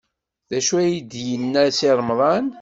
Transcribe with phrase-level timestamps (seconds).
[0.49, 2.45] D acu ay d-yenna Si Remḍan?